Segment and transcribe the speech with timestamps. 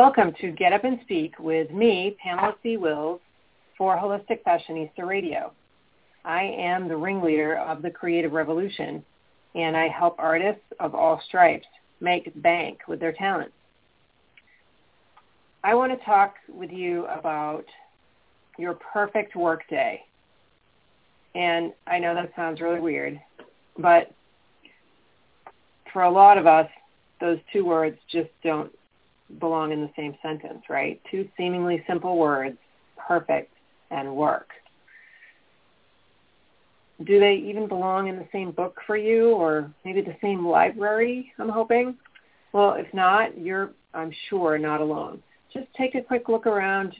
[0.00, 2.78] Welcome to Get Up and Speak with me, Pamela C.
[2.78, 3.20] Wills,
[3.76, 5.52] for Holistic Fashionista Radio.
[6.24, 9.04] I am the ringleader of the creative revolution,
[9.54, 11.66] and I help artists of all stripes
[12.00, 13.52] make bank with their talents.
[15.62, 17.66] I want to talk with you about
[18.58, 20.02] your perfect workday.
[21.34, 23.20] And I know that sounds really weird,
[23.76, 24.10] but
[25.92, 26.70] for a lot of us,
[27.20, 28.72] those two words just don't
[29.38, 31.00] belong in the same sentence, right?
[31.10, 32.56] Two seemingly simple words,
[32.96, 33.52] perfect
[33.90, 34.48] and work.
[37.04, 41.32] Do they even belong in the same book for you or maybe the same library,
[41.38, 41.96] I'm hoping?
[42.52, 45.22] Well, if not, you're, I'm sure, not alone.
[45.52, 46.94] Just take a quick look around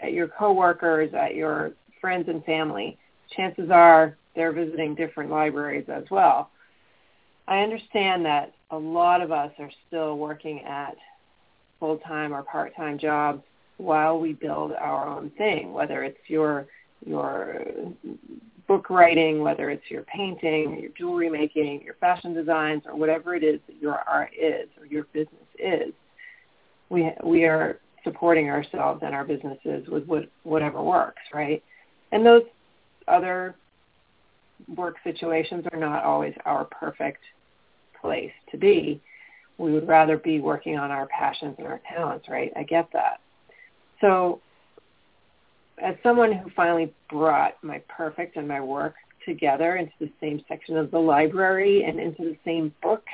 [0.00, 2.96] at your coworkers, at your friends and family.
[3.36, 6.50] Chances are they're visiting different libraries as well.
[7.48, 10.96] I understand that a lot of us are still working at
[11.80, 13.42] full-time or part-time jobs
[13.78, 16.66] while we build our own thing, whether it's your
[17.06, 17.64] your
[18.68, 23.42] book writing, whether it's your painting, your jewelry making, your fashion designs, or whatever it
[23.42, 25.92] is that your art is or your business is.
[26.90, 31.62] We we are supporting ourselves and our businesses with what, whatever works, right?
[32.12, 32.42] And those
[33.08, 33.56] other
[34.76, 37.22] work situations are not always our perfect
[38.00, 39.00] place to be
[39.60, 42.50] we would rather be working on our passions and our talents, right?
[42.56, 43.20] I get that.
[44.00, 44.40] So
[45.78, 48.94] as someone who finally brought my perfect and my work
[49.26, 53.04] together into the same section of the library and into the same book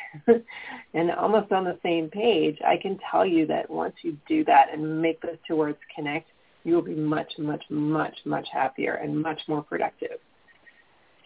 [0.94, 4.72] and almost on the same page, I can tell you that once you do that
[4.72, 6.30] and make those two words connect,
[6.62, 10.18] you will be much, much, much, much happier and much more productive.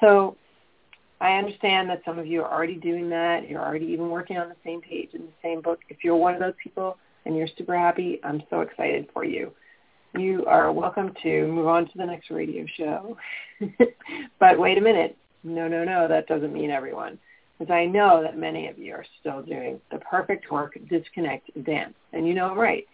[0.01, 0.37] So
[1.21, 3.49] I understand that some of you are already doing that.
[3.49, 5.81] You're already even working on the same page in the same book.
[5.91, 9.53] If you're one of those people and you're super happy, I'm so excited for you.
[10.17, 13.19] You are welcome to move on to the next radio show.
[14.41, 15.17] but wait a minute.
[15.45, 16.09] No, no, no.
[16.09, 17.19] That doesn't mean everyone.
[17.59, 21.95] Because I know that many of you are still doing the perfect work, disconnect, dance.
[22.14, 22.86] And you know right.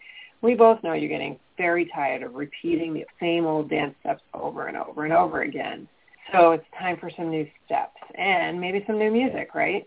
[0.43, 4.67] We both know you're getting very tired of repeating the same old dance steps over
[4.67, 5.89] and over and over again
[6.33, 9.87] so it's time for some new steps and maybe some new music, right?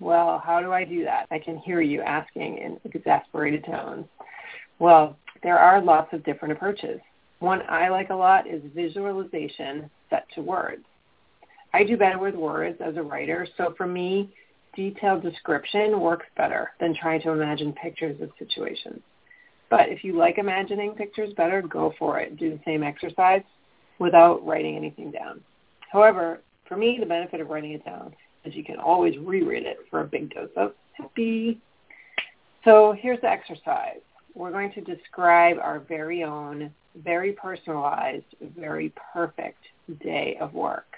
[0.00, 1.26] Well, how do I do that?
[1.30, 4.06] I can hear you asking in exasperated tones.
[4.78, 7.00] Well, there are lots of different approaches.
[7.38, 10.84] One I like a lot is visualization set to words.
[11.72, 14.32] I do better with words as a writer, so for me,
[14.76, 19.00] detailed description works better than trying to imagine pictures of situations.
[19.70, 22.36] But if you like imagining pictures better, go for it.
[22.36, 23.42] Do the same exercise
[23.98, 25.40] without writing anything down.
[25.94, 29.78] However, for me, the benefit of writing it down is you can always reread it
[29.88, 31.60] for a big dose of happy.
[32.64, 34.00] So here's the exercise.
[34.34, 38.24] We're going to describe our very own, very personalized,
[38.58, 39.62] very perfect
[40.02, 40.96] day of work,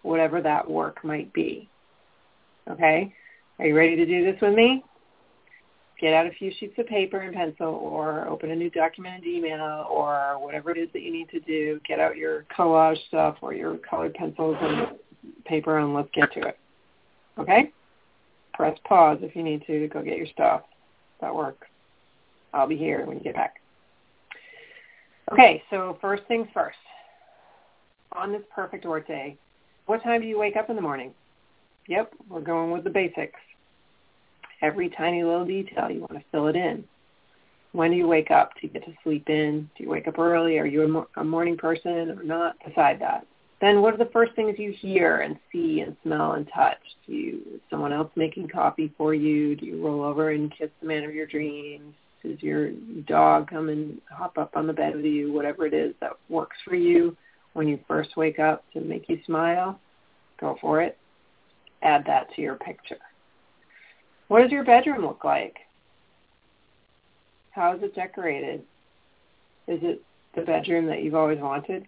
[0.00, 1.68] whatever that work might be.
[2.70, 3.14] Okay?
[3.58, 4.82] Are you ready to do this with me?
[6.00, 9.30] Get out a few sheets of paper and pencil or open a new document in
[9.30, 11.80] email or whatever it is that you need to do.
[11.86, 14.98] Get out your collage stuff or your colored pencils and
[15.44, 16.58] paper and let's get to it.
[17.38, 17.70] Okay?
[18.54, 19.88] Press pause if you need to.
[19.88, 20.62] Go get your stuff.
[21.20, 21.66] That works.
[22.52, 23.56] I'll be here when you get back.
[25.32, 26.76] Okay, so first things first.
[28.12, 29.36] On this perfect work day,
[29.86, 31.12] what time do you wake up in the morning?
[31.88, 33.40] Yep, we're going with the basics
[34.64, 35.90] every tiny little detail.
[35.90, 36.84] You want to fill it in.
[37.72, 38.52] When do you wake up?
[38.54, 39.68] Do you get to sleep in?
[39.76, 40.58] Do you wake up early?
[40.58, 42.56] Are you a, mo- a morning person or not?
[42.66, 43.26] Decide that.
[43.60, 46.78] Then what are the first things you hear and see and smell and touch?
[47.06, 49.56] Do you is someone else making coffee for you?
[49.56, 51.94] Do you roll over and kiss the man of your dreams?
[52.22, 52.70] Does your
[53.06, 55.32] dog come and hop up on the bed with you?
[55.32, 57.16] Whatever it is that works for you
[57.52, 59.78] when you first wake up to make you smile,
[60.40, 60.96] go for it.
[61.82, 62.98] Add that to your picture.
[64.34, 65.58] What does your bedroom look like?
[67.52, 68.64] How is it decorated?
[69.68, 70.02] Is it
[70.34, 71.86] the bedroom that you've always wanted?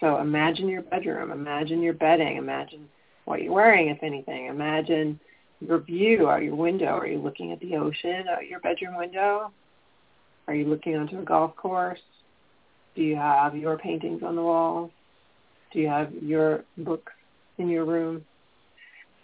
[0.00, 1.32] So imagine your bedroom.
[1.32, 2.36] Imagine your bedding.
[2.36, 2.86] Imagine
[3.24, 4.48] what you're wearing, if anything.
[4.48, 5.18] Imagine
[5.66, 6.98] your view out your window.
[6.98, 9.52] Are you looking at the ocean out your bedroom window?
[10.48, 12.02] Are you looking onto a golf course?
[12.94, 14.90] Do you have your paintings on the walls?
[15.72, 17.14] Do you have your books
[17.56, 18.22] in your room?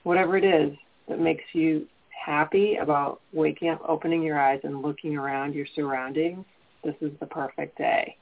[0.05, 0.75] Whatever it is,
[1.07, 1.87] that makes you
[2.29, 6.45] happy about waking up, opening your eyes, and looking around your surroundings,
[6.85, 8.17] this is the perfect day.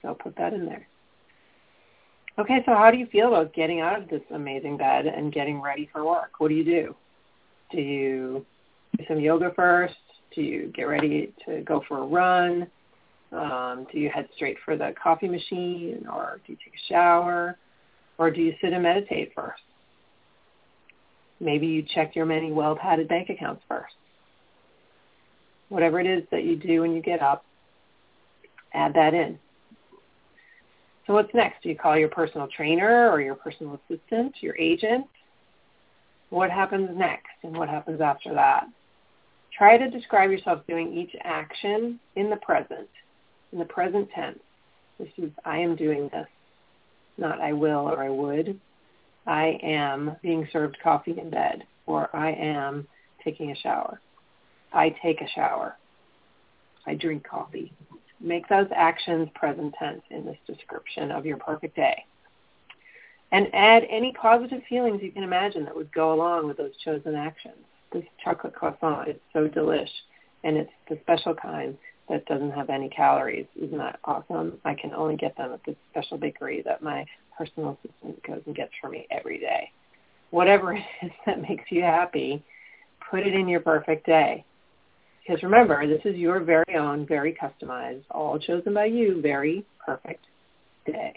[0.00, 0.86] So put that in there.
[2.38, 5.60] Okay, so how do you feel about getting out of this amazing bed and getting
[5.60, 6.32] ready for work?
[6.38, 6.96] What do you do?
[7.70, 8.46] Do you
[8.96, 9.94] do some yoga first?
[10.34, 12.66] Do you get ready to go for a run?
[13.32, 17.58] Um, do you head straight for the coffee machine or do you take a shower?
[18.16, 19.62] Or do you sit and meditate first?
[21.40, 23.94] Maybe you check your many well-padded bank accounts first.
[25.70, 27.44] Whatever it is that you do when you get up,
[28.74, 29.38] add that in.
[31.06, 31.62] So what's next?
[31.62, 35.06] Do you call your personal trainer or your personal assistant, your agent?
[36.28, 38.66] What happens next and what happens after that?
[39.56, 42.88] Try to describe yourself doing each action in the present,
[43.52, 44.38] in the present tense.
[44.98, 46.28] This is I am doing this,
[47.18, 48.60] not I will or I would.
[49.30, 52.88] I am being served coffee in bed, or I am
[53.22, 54.00] taking a shower.
[54.72, 55.76] I take a shower.
[56.84, 57.72] I drink coffee.
[58.20, 62.04] Make those actions present tense in this description of your perfect day.
[63.30, 67.14] And add any positive feelings you can imagine that would go along with those chosen
[67.14, 67.54] actions.
[67.92, 69.92] This chocolate croissant is so delish,
[70.42, 71.78] and it's the special kind
[72.10, 73.46] that doesn't have any calories.
[73.56, 74.58] Isn't that awesome?
[74.64, 77.06] I can only get them at this special bakery that my
[77.38, 79.70] personal assistant goes and gets for me every day.
[80.30, 82.42] Whatever it is that makes you happy,
[83.10, 84.44] put it in your perfect day.
[85.22, 90.24] Because remember, this is your very own, very customized, all chosen by you, very perfect
[90.86, 91.14] day.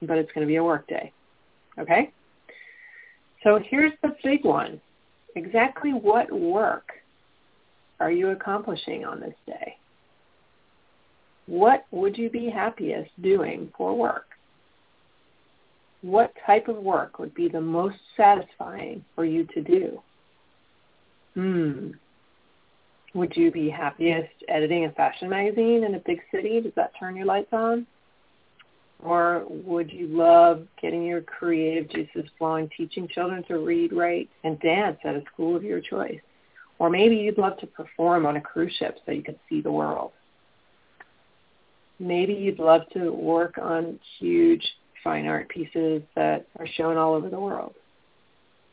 [0.00, 1.12] But it's going to be a work day.
[1.78, 2.10] Okay?
[3.42, 4.80] So here's the big one.
[5.36, 6.88] Exactly what work
[8.00, 9.76] are you accomplishing on this day?
[11.48, 14.28] What would you be happiest doing for work?
[16.02, 20.02] what type of work would be the most satisfying for you to do?
[21.34, 21.90] Hmm.
[23.14, 26.60] Would you be happiest editing a fashion magazine in a big city?
[26.60, 27.86] Does that turn your lights on?
[29.02, 34.58] Or would you love getting your creative juices flowing, teaching children to read, write, and
[34.60, 36.20] dance at a school of your choice?
[36.78, 39.70] Or maybe you'd love to perform on a cruise ship so you could see the
[39.70, 40.12] world.
[41.98, 44.62] Maybe you'd love to work on huge
[45.02, 47.74] fine art pieces that are shown all over the world.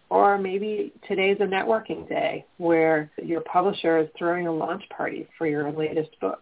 [0.09, 5.47] Or maybe today's a networking day where your publisher is throwing a launch party for
[5.47, 6.41] your latest book.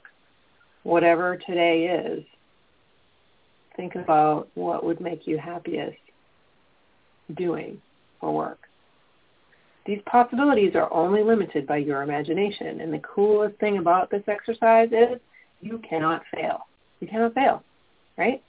[0.84, 2.26] Whatever today is,
[3.78, 5.98] think about what would make you happiest
[7.36, 7.82] doing
[8.20, 8.60] for work.
[9.86, 12.82] These possibilities are only limited by your imagination.
[12.82, 15.20] And the coolest thing about this exercise is
[15.62, 16.66] you cannot fail.
[17.04, 17.62] You cannot fail,
[18.18, 18.42] right?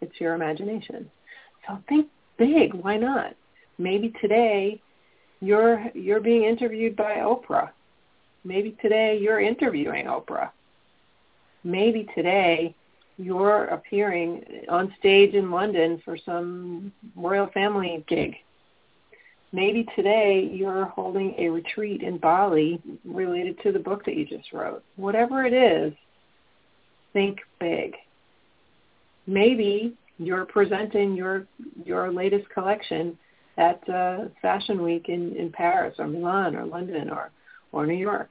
[0.00, 1.08] It's your imagination.
[1.64, 2.74] So think big.
[2.74, 3.36] Why not?
[3.78, 4.82] Maybe today
[5.40, 7.70] you're you're being interviewed by Oprah.
[8.42, 10.50] Maybe today you're interviewing Oprah.
[11.62, 12.74] Maybe today
[13.16, 18.34] you're appearing on stage in London for some royal family gig.
[19.52, 24.52] Maybe today you're holding a retreat in Bali related to the book that you just
[24.52, 24.82] wrote.
[24.96, 25.94] Whatever it is,
[27.14, 27.94] think big
[29.26, 31.46] maybe you're presenting your
[31.84, 33.18] your latest collection
[33.56, 37.30] at uh, Fashion Week in, in Paris or Milan or London or,
[37.72, 38.30] or New York.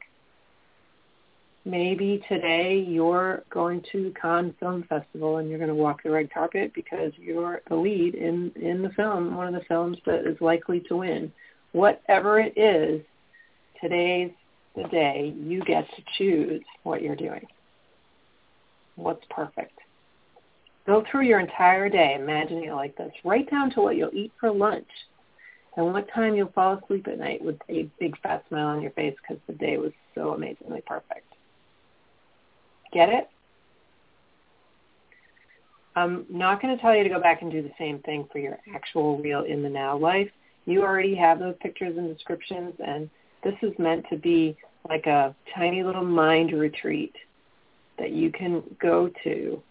[1.65, 6.33] Maybe today you're going to Cannes Film Festival and you're going to walk the red
[6.33, 10.35] carpet because you're the lead in, in the film, one of the films that is
[10.41, 11.31] likely to win.
[11.71, 13.01] Whatever it is,
[13.81, 14.31] today's
[14.75, 17.47] the day you get to choose what you're doing.
[18.95, 19.79] What's perfect.
[20.85, 24.31] Go through your entire day imagining it like this, right down to what you'll eat
[24.39, 24.87] for lunch
[25.75, 28.91] and what time you'll fall asleep at night with a big fat smile on your
[28.91, 31.25] face because the day was so amazingly perfect.
[32.91, 33.29] Get it?
[35.95, 38.39] I'm not going to tell you to go back and do the same thing for
[38.39, 40.29] your actual real in the now life.
[40.65, 43.09] You already have those pictures and descriptions and
[43.43, 44.57] this is meant to be
[44.87, 47.13] like a tiny little mind retreat
[48.03, 49.63] that you can go to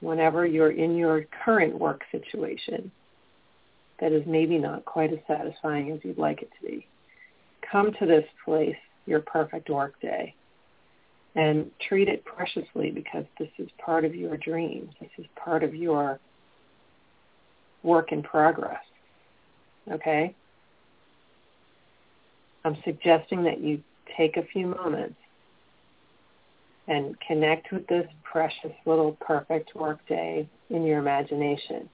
[0.00, 2.92] whenever you're in your current work situation
[4.00, 6.86] that is maybe not quite as satisfying as you'd like it to be.
[7.72, 10.34] Come to this place, your perfect work day,
[11.34, 14.90] and treat it preciously because this is part of your dream.
[15.00, 16.20] This is part of your
[17.82, 18.84] work in progress.
[19.90, 20.34] Okay?
[22.62, 23.82] I'm suggesting that you
[24.18, 25.16] take a few moments
[26.90, 31.88] and connect with this precious little perfect workday in your imagination.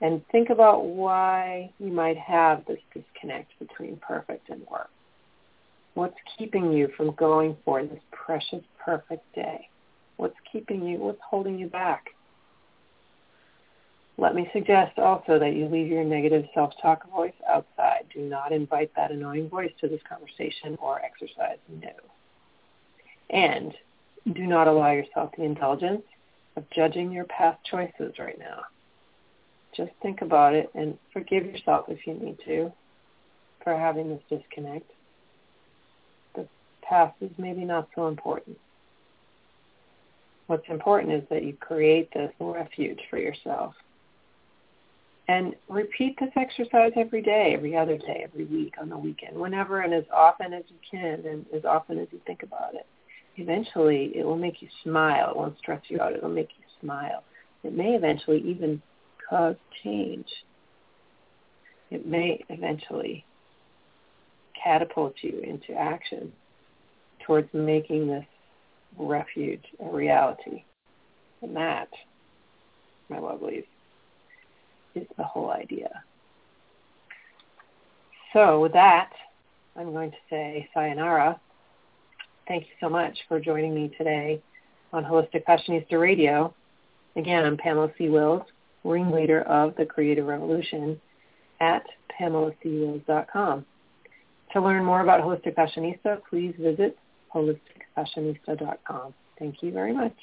[0.00, 4.88] And think about why you might have this disconnect between perfect and work.
[5.92, 9.68] What's keeping you from going for this precious perfect day?
[10.16, 12.06] What's keeping you, what's holding you back?
[14.16, 18.04] Let me suggest also that you leave your negative self-talk voice outside.
[18.14, 21.58] Do not invite that annoying voice to this conversation or exercise.
[21.68, 21.90] No.
[23.30, 23.74] And
[24.32, 26.02] do not allow yourself the indulgence
[26.56, 28.62] of judging your past choices right now.
[29.76, 32.72] Just think about it and forgive yourself if you need to
[33.62, 34.90] for having this disconnect.
[36.34, 36.48] The
[36.82, 38.58] past is maybe not so important.
[40.46, 43.74] What's important is that you create this refuge for yourself.
[45.28, 49.82] And repeat this exercise every day, every other day, every week, on the weekend, whenever
[49.82, 52.86] and as often as you can and as often as you think about it.
[53.38, 55.30] Eventually, it will make you smile.
[55.30, 56.12] It won't stress you out.
[56.12, 57.22] It will make you smile.
[57.62, 58.82] It may eventually even
[59.30, 59.54] cause
[59.84, 60.26] change.
[61.90, 63.24] It may eventually
[64.62, 66.32] catapult you into action
[67.24, 68.24] towards making this
[68.98, 70.64] refuge a reality.
[71.40, 71.88] And that,
[73.08, 73.66] my lovelies,
[74.96, 76.02] is the whole idea.
[78.32, 79.10] So with that,
[79.76, 81.40] I'm going to say sayonara.
[82.48, 84.40] Thank you so much for joining me today
[84.94, 86.54] on Holistic Fashionista Radio.
[87.14, 88.08] Again, I'm Pamela C.
[88.08, 88.42] Wills,
[88.84, 90.98] ringleader of the Creative Revolution
[91.60, 91.84] at
[92.18, 93.66] PamelaCWills.com.
[94.54, 96.96] To learn more about Holistic Fashionista, please visit
[97.34, 99.12] holisticfashionista.com.
[99.38, 100.16] Thank you very much.